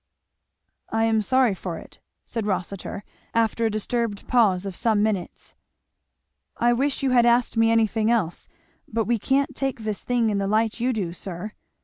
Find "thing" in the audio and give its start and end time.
10.03-10.31